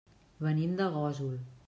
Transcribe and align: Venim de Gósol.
Venim 0.45 0.73
de 0.81 0.89
Gósol. 0.97 1.37